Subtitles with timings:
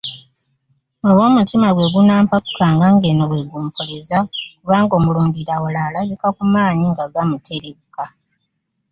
[1.09, 4.17] Oba omutima gwe gunampakukanga ng'eno bwe gumpoleza
[4.59, 8.05] kubanga omulundirawala alabira ku maanyi nga gamuterebuka!